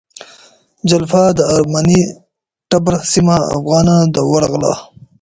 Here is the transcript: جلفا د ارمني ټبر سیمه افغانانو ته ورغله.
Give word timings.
جلفا 0.89 1.23
د 1.37 1.39
ارمني 1.55 2.01
ټبر 2.69 2.93
سیمه 3.13 3.37
افغانانو 3.57 4.11
ته 4.13 4.21
ورغله. 4.31 4.73